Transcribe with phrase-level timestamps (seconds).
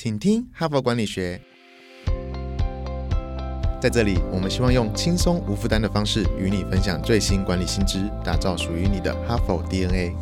[0.00, 1.40] 请听哈佛管理学。
[3.82, 10.14] 在这里，我们希望用轻松无负担的方式与你分享最新管理新知，打造属于你的哈佛 DNA。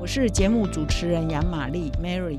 [0.00, 2.38] 我是节目主持人杨玛丽 Mary。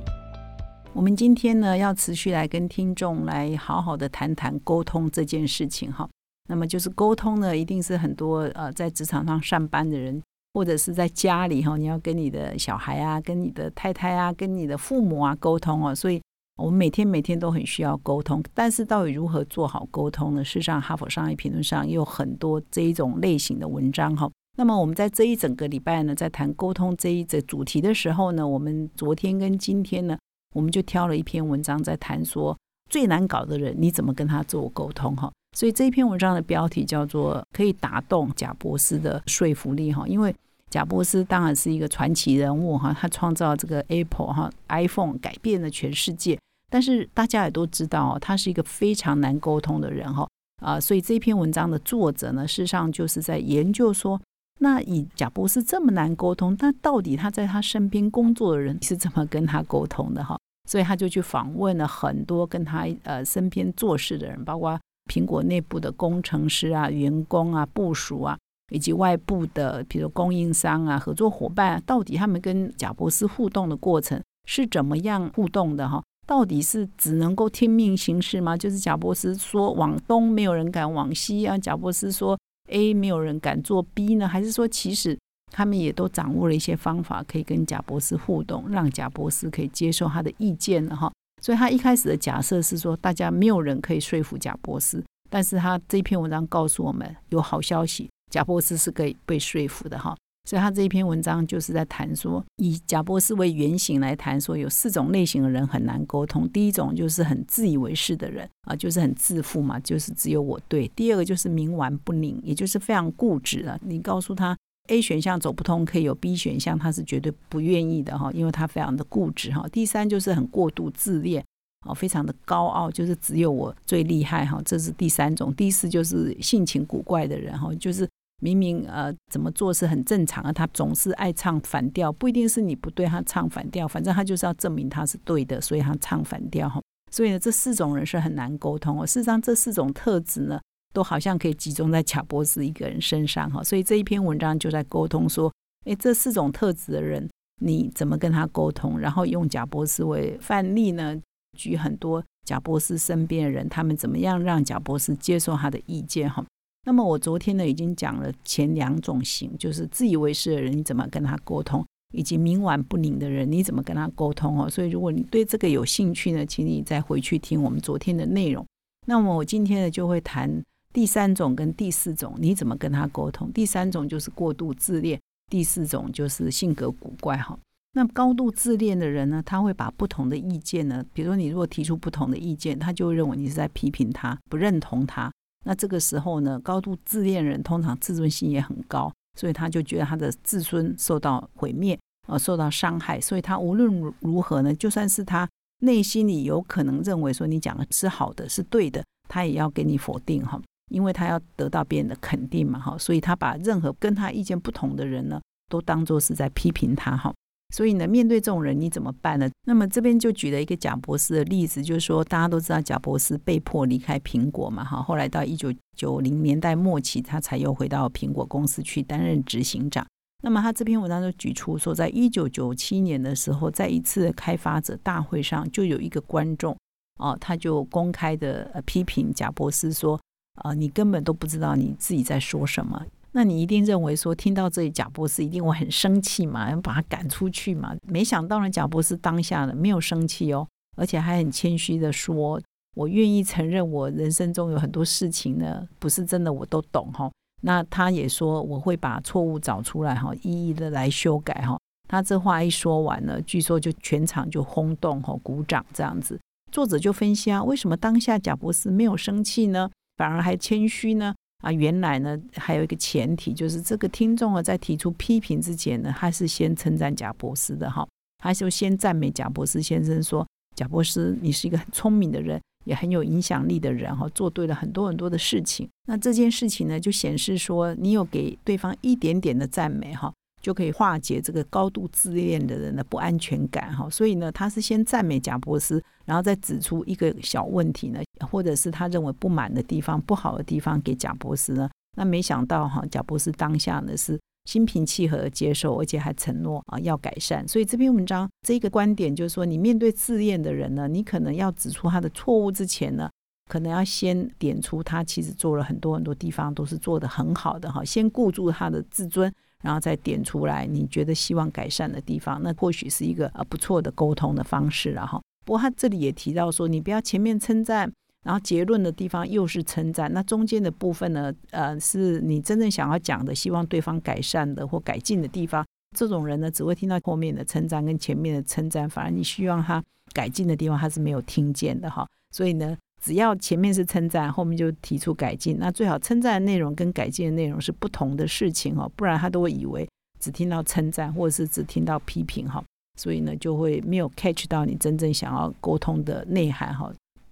[0.92, 6.10] 我们今天呢，要持续来跟听众来好好的谈谈沟通这件事情哈。
[6.50, 10.24] 那么就是沟通呢，一定是很多呃在职场上上班的人。
[10.58, 16.20] 或者是在家里哈，你要跟你的小孩啊、跟你的太太啊、跟你的父母啊沟通哦，所以
[16.58, 18.44] 我们每天每天都很需要沟通。
[18.56, 20.44] 但是到底如何做好沟通呢？
[20.44, 24.28] 事实上，《哈佛商业评论》上也有很多这一种类型的文章哈。
[24.58, 30.18] 那么我们在这一整个礼拜呢，在谈沟通这一则主题的时候呢，我们昨天跟今天呢，
[30.56, 32.58] 我们就挑了一篇文章在谈说
[32.90, 35.32] 最难搞的人，你怎么跟他做沟通哈。
[35.56, 40.34] 所以这一篇文章的标题叫做“可以打动贾伯斯的说服力”哈，因为。
[40.70, 46.38] 贾伯斯当然是一个传奇人物哈，他创造这个 Apple 哈 iPhone 改变了全世界。
[46.70, 50.28] 但是大家也都知道，他是一个非常难沟通的人哈
[50.62, 54.20] 啊，所以这篇文章的作者呢，事实上就是在研究说，
[54.60, 60.38] 那以贾伯斯这么难沟通，那到底他在他身边工作的人是怎么跟他沟通的哈？
[60.68, 64.78] 所以他就去访问了很多跟他呃身边做事的人，包括
[65.10, 68.38] 苹果内部的工程师啊、员工啊、部署啊。
[68.72, 75.88] 以及外部的，比如供应商啊、合作伙伴，到底他们跟贾伯斯互动的过程是怎么样互动的？
[75.88, 78.58] 哈，到底是只能够听命行事吗？
[78.58, 82.38] 就是贾伯斯说往东，没有人敢往西啊；贾伯斯说
[82.70, 84.28] A，没有人敢做 B 呢？
[84.28, 85.18] 还是说，其实
[85.54, 90.94] 他们也都掌握了一些方法，可以跟贾伯斯互动，让贾伯斯可以接受他的意见呢？
[90.94, 91.10] 哈，
[91.42, 98.10] 所以他一开始的假设是说，大家没有人可以说服贾伯斯，但是他这篇文章告诉我们，有好消息。
[98.30, 100.16] 贾伯斯是可以被说服的哈，
[100.48, 106.48] 所以他这一篇文章就是在谈说，以贾伯斯为原型来谈说，有四种类型的人很难沟通。
[106.50, 110.88] 第一种就是很自以为是的人啊，就是很自负嘛，就是只有我对。
[110.90, 113.80] 第二个就是冥顽不灵，也就是非常固执的。
[113.84, 114.58] 你告诉他
[114.88, 119.66] A 选项走不通，可以有 B 选项，他是绝对不愿意的哈，因为他非常的固执哈。
[119.70, 121.44] 第三就是很过度自恋
[121.86, 125.54] 啊，非常的高傲，就是只有我最厉害哈，这是第三种。
[125.56, 128.08] 第四就是性情古怪的人哈，就是。
[128.40, 136.80] 明明呃怎么做是很正常啊，他总是爱唱反调，不一定是你不对，他唱反调，反正他就是要证明他是对的，所以他唱反调哈。
[137.12, 139.06] 所以呢，这四种人是很难沟通哦。
[139.08, 140.60] 事实上，这四种特质呢，
[140.94, 143.64] 都好像可以集中在贾伯斯一个人身上哈。
[143.64, 145.52] 所以这一篇文章就在沟通说，
[145.86, 147.28] 诶，这四种特质的人，
[147.62, 149.00] 你怎么跟他沟通？
[149.00, 151.16] 然后用贾伯斯为范例呢，
[151.58, 156.46] 举很多贾伯斯身边的人，他们怎么样让贾伯斯接受他的意见哈。
[156.88, 164.70] 那么我昨天呢已经讲了前两种型，就是自以为是的人你怎么跟他沟通，以及冥顽不灵的人你怎么跟他沟通哦。
[164.70, 168.66] 所以如果你对这个有兴趣呢，请你再回去听我们昨天的内容。
[169.06, 173.52] 那么我今天呢就会谈第三种跟第四种，你怎么跟他沟通？
[173.52, 175.20] 第三种就是过度自恋，
[175.52, 177.60] 第四种就是性格古怪哈。
[177.96, 185.30] 那高度自恋的人呢，他会把不同的意见呢，比如说你如果提出不同的意见，他就认为你是在批评他，不认同他。
[185.68, 195.46] 那这个时候呢，高度自恋人通常自尊心也很高，所以他就觉得他的自尊受到毁灭，呃，受到伤害，所以他无论如何呢，就算是他
[195.82, 200.58] 内心里有可能认为说你讲的是好的，是对的，他也要给你否定哈，
[200.90, 207.34] 因为他要得到别人的肯定嘛哈，所以他把任何跟他意见不同的人呢，都当做是在批评他哈。
[207.76, 209.50] 所以呢，面对这种人你怎么办呢？
[209.66, 220.06] 那么这边就举了一个贾伯斯的例子，就是说大家都知道贾伯斯被迫离开苹果嘛，哈，后来到一九九零年代末期，他才又回到苹果公司去担任执行长。
[220.44, 226.78] 那么他这篇文章就举出说，在一九九七年的时候，在一次开发者大会上，就有一个观众
[227.18, 230.18] 哦，他就公开的批评贾伯斯说，
[230.62, 233.06] 啊，你根本都不知道你自己在说什么。
[233.38, 237.96] 那你一定认为说，听到这里贾博士一定会很生气嘛，要把他赶出去嘛？
[238.08, 242.60] 没想到呢，贾博士当下呢没有生气哦，而且还很谦虚的说
[242.98, 247.30] ：“我愿意承认，我人生中有很多事情呢，不是真的我都懂哈。”
[247.62, 251.78] 那他也说我会把错误找出来哈，一一的来修改哈。
[252.08, 256.40] 他这话一说完呢，据说就全场就轰动哈，鼓掌这样子。
[256.72, 261.36] 作者就分析啊，为什么当下贾博士没有生气呢，反而还谦虚呢？
[261.60, 268.08] 啊，原来呢还有一个前提，就是这个听众啊在提出批评之前呢，他是先称赞贾博士的哈，
[268.38, 280.32] 他就先赞美贾博士先生说：“贾博士，你是一个很聪明的人，也很有影响力的人哈，做对了很多很多的事情。”那这件事情呢，就显示说你有给对方一点点的赞美哈，
[280.62, 284.08] 就可以化解这个高度自恋的人的不安全感哈。
[284.08, 291.90] 所以呢，他是先赞美贾伯斯，然后再指出一个小问题呢，或者是他认为不满的地方、不好的地方给贾博士呢。
[292.16, 297.68] 那没想到哈，贾博士当下呢是心平气和的接受，而且还承诺啊要改善。
[297.68, 303.30] 所以这篇文章这一个观点就是说，你面对自恋的人呢，你可能要指出他的错误之前呢。
[303.70, 315.42] 可能要先点出他其实做了很多很多地方都是做的很好的哈，先顾住他的自尊，然后再点出来你觉得希望改善的地方，那或许是一个呃不错的沟通的方式了哈。
[315.66, 318.10] 不过他这里也提到说，你不要前面称赞，
[318.48, 325.86] 然后结论的地方又是称赞，那中间的部分呢，呃，是你真正想要讲的，希望对方改善的或改进的地方。
[326.16, 330.02] 这种人呢，只会听到后面的称赞跟前面的称赞，反而你希望他
[330.32, 332.26] 改进的地方，他是没有听见的哈。
[332.52, 332.98] 所以呢。
[333.20, 335.76] 只要前面是称赞，后面就提出改进。
[335.80, 340.08] 那最好称赞的内容跟改进的内容是不同的事情哦，不然他都会以为
[340.40, 342.82] 只听到称赞，或者是只听到批评哈。
[343.20, 347.12] 所以呢，就会没有 catch 到你真正想要沟通的内涵哈。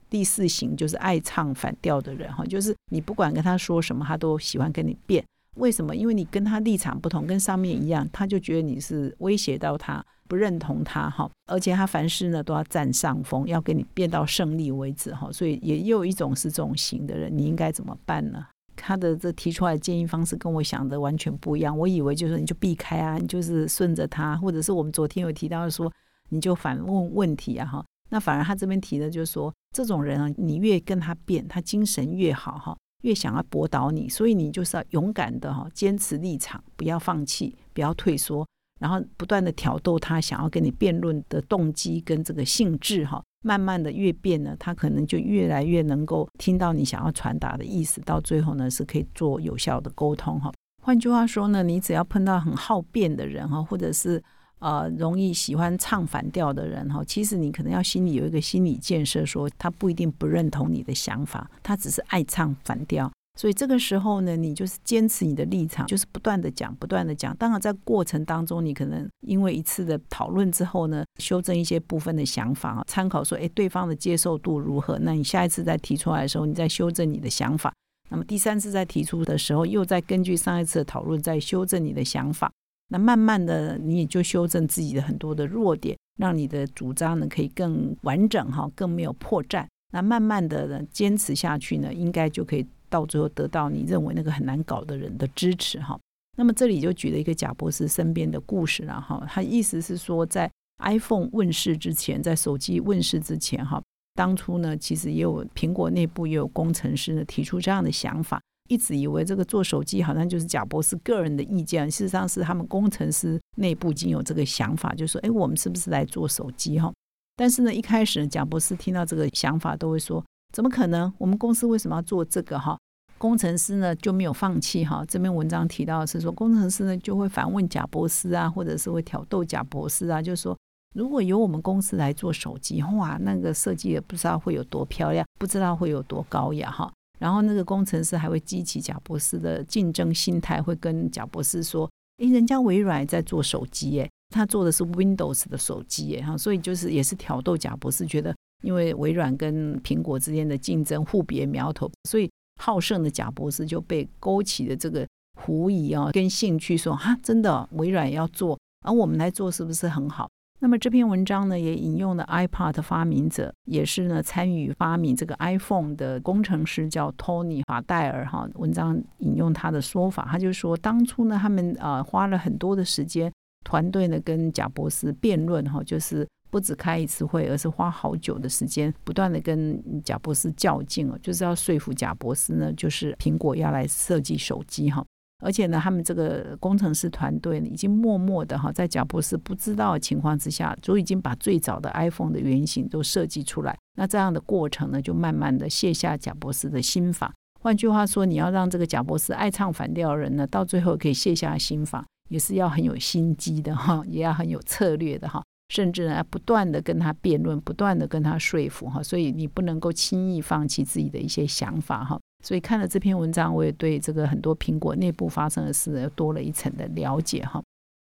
[0.09, 5.23] 第四型就是爱唱反调的人哈，就是你不管跟他说什么，他都喜欢跟你辩。
[5.55, 5.95] 为什么？
[5.95, 10.03] 因为你跟他立场不同，跟上面一样，他就觉得你是威胁到他。
[10.27, 18.43] 不认同他哈，而且他凡事呢都要占上风，要跟你辩到胜利为止哈，所以也有一种是这种型的人，你应该怎么办呢？
[18.75, 25.93] 他的这提出来的建议方式跟我想的完全不一样，我以为就是你就避开啊，你就是顺着他，或者是我们昨天有提到说
[26.29, 38.45] 你就反问问题啊哈，那反而他这边提的就是说这种人啊，你越跟他辩，他精神越好哈，越想要驳倒你，所以你就是要勇敢的哈，坚持立场，不要放弃，不要退缩。
[38.81, 50.51] 然后不断的挑逗他，想要跟你辩论的动机跟这个性质哈，慢慢的越变呢，他可能就越来越能够听到你想要传达的意思，到最后呢是可以做有效的沟通哈。
[50.83, 54.21] 换句话说呢，你只要碰到很好辩的人哈，或者是
[54.59, 63.11] 呃容易喜欢唱反调的人哈，其实你可能要心里有一个心理建设，说他不一定不认同你的想法，他只是爱唱反调。
[63.37, 67.35] 所以这个时候呢，你就是坚持你的立场，就是不断的讲，不断的讲。
[67.35, 74.97] 当然，在过程当中，你可能因为一次的讨论之后呢，修正一些部分的想法，参考说，哎，对方的接受度如何？
[74.99, 77.73] 那你下一次再提出来的时候，你再修正你的想法。
[78.09, 82.49] 那么第三次再提出的时候，又再根据上一次的讨论再修正你的想法。
[82.87, 89.65] 那慢慢的，你也就修正自己的很多的弱点，让你的主张呢可以更完整哈，更没有破绽。
[89.91, 92.65] 那慢慢的呢，坚持下去呢，应该就可以。
[92.87, 95.99] 到最后得到你认为那个很难搞的人的支持哈，
[96.37, 99.25] 那么这里就举了一个贾博士身边的故事了哈。
[99.27, 103.81] 他意思是说，在 iPhone 问世之前，在手机问世之前哈，
[104.13, 116.91] 当初呢，其实也有苹果内部也有工程师呢提出这样的想法，一直以为这个做手机好像就是贾博士个人的意见，事实上是他们工程师内部已经有这个想法，就说哎，我们是不是来做手机哈？
[117.35, 120.23] 但是呢，一开始贾博士听到这个想法都会说，
[120.53, 121.13] 怎么可能？
[121.17, 122.77] 我们公司为什么要做这个哈？
[123.17, 130.57] 工程师呢就没有放弃哈，这篇文章提到的是说，工程师呢就会反问贾博士啊，或者是会挑逗贾博士啊，就是说，
[130.93, 136.91] 如果由我们公司来做手机，哇，那个设计也不知道会有多漂亮，不知道会有多高雅哈。
[137.19, 152.29] 然后那个工程师还会激起贾博士的竞争心态，会跟贾博士说，诶，人家微软在做手机，诶，他做的是 Windows 的手机，诶，哈，所以就是也是挑逗贾博士，觉得因为微软跟苹果之间的竞争互别苗头，所以。
[152.57, 155.05] 好胜的贾博士就被勾起了这个
[155.37, 160.29] 狐疑啊，跟兴趣说哈，真的微软要做，而我们来做是不是很好？
[160.65, 168.49] 那么这篇文章呢，也引用了 iPad 发明者，也是呢参与发明这个 iPhone 的工程师叫托尼法戴尔哈。
[168.55, 173.31] 文章引用他的说法，他就说当初呢，他们啊花了很多的时间，
[173.63, 176.27] 团队呢跟贾博士辩论哈，就是。
[176.51, 185.03] 不止开一次会，而是花好久的时间，不断的跟贾博士较劲哦，就是要说服贾博士呢，就是苹果要来设计手机哈。
[185.45, 193.77] 而且呢，他们这个工程师团队呢，已经默默的哈，在贾博士不知道的情况之下，就已经把最早的 iPhone 的原型都设计出来。
[193.95, 197.31] 那这样的过程呢，就慢慢的卸下贾博士的心法。
[197.61, 205.43] 换句话说，你要让这个贾博士爱唱反调的人呢，到最后可以卸下心法，也是要很有心机的哈，也要很有策略的哈。
[205.73, 212.19] 甚至呢，不断的跟他辩论，不断的跟他说服哈，所以你不能够轻易放弃自己的一些想法哈。
[212.45, 217.61] 所以看了这篇文章，我也对这个很多苹果内部发生的事又多了一层的了解哈。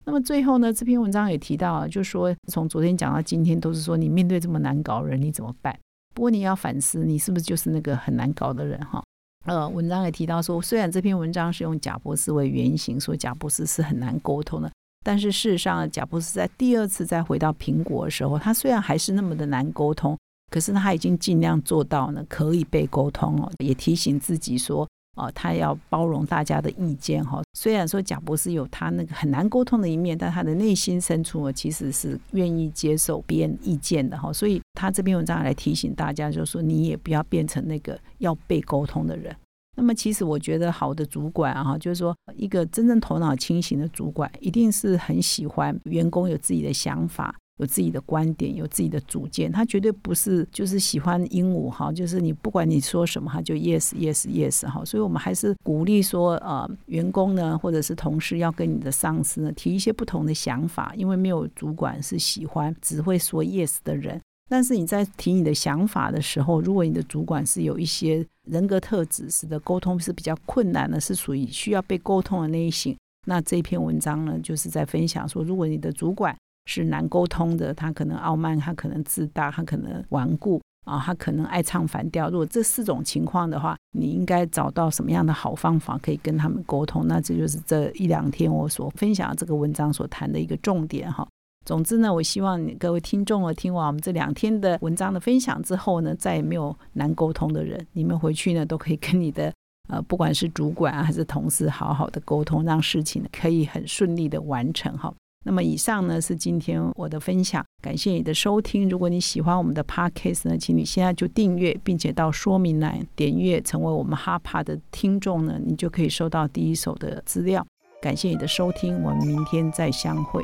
[0.06, 5.78] 那么最后呢，这篇文章也提到啊，就说从昨天讲到今天，都是说你面对这么难搞的人，你怎么办？
[6.14, 9.04] 不过你要反思，你是不是就是那个很难搞的人哈？
[9.46, 14.72] 呃，文章也提到说，虽然这篇文章是用贾博士为原型，说贾博士是很难沟通的。
[15.04, 20.18] 但是事实上，贾布斯在第二次再回到苹果的时候，他虽然还是那么的难沟通，
[20.52, 24.88] 可是他已经尽量做到呢可以被沟通哦，也提醒自己说。
[25.20, 27.42] 哦，他要包容大家的意见哈。
[27.58, 34.32] 虽然说贾博士有他那个很难沟通的一面，但他的内心深处其实是愿意接受别人意见的哈。
[34.32, 39.36] 所以他这篇文章来提醒大家，就是说你也不要变成那个要被沟通的人。
[39.76, 47.36] 那么其实我觉得好的主管啊，就是说一个真正头脑清醒的主管，一定是很喜欢员工有自己的想法。
[47.58, 54.86] 有自己的观点，有自己的主见，他绝对不是就是喜欢鹦鹉哈，就是你不管你说什么，他就 yes yes yes 哈。
[54.86, 64.22] 所以我们还是鼓励说，呃，员工呢，或者是同事要跟你的上司呢提一些不同的想法，因为没有主管是喜欢只会说 yes 的人。
[64.50, 72.96] 但是你在提你的想法的时候，如果你的主管是有一些人格特质，使得沟通是比较困难的，是属于需要被沟通的那一型，
[73.26, 76.38] 那这篇文章呢，就是在分享说，如果你的主管。
[76.68, 82.30] 是难沟通的，他可能傲慢，他可能自大，他可能顽固啊，他可能爱唱反调。
[82.30, 87.08] 如果这四种情况的话，你应该找到什么样的好方法可以跟他们沟通？
[87.08, 91.28] 那这就是这一两天我所分享的这个文章所谈的一个重点哈。
[91.66, 99.54] 总之呢，我希望各位听众啊，听完我们这两天的文章的分享之后呢，再也没有难沟通的人，你们回去呢都可以跟你的
[99.90, 105.14] 呃，不管是主管啊还是同事，好好的沟通，让事情可以很顺利的完成哈。
[105.48, 108.90] 那么以上呢是今天我的分享，感谢你的收听。
[108.90, 117.66] 如果你喜欢我们的 podcast 呢，请你现在就订阅，并且到说明栏点阅，成为我们哈帕的听众呢，你就可以收到第一手的资料。
[118.02, 120.44] 感谢你的收听，我们明天再相会。